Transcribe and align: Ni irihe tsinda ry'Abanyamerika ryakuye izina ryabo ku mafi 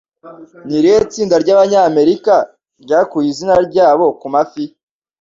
Ni 0.67 0.75
irihe 0.79 0.99
tsinda 1.11 1.35
ry'Abanyamerika 1.43 2.33
ryakuye 2.83 3.27
izina 3.33 3.55
ryabo 3.69 4.05
ku 4.19 4.27
mafi 4.33 4.63